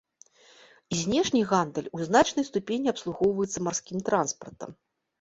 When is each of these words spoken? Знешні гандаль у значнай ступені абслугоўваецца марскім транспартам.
Знешні 1.01 1.43
гандаль 1.51 1.91
у 1.99 2.03
значнай 2.09 2.49
ступені 2.51 2.87
абслугоўваецца 2.95 3.59
марскім 3.71 4.07
транспартам. 4.13 4.69